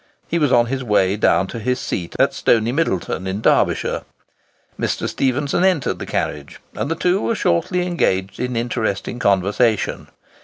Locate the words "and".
6.73-6.89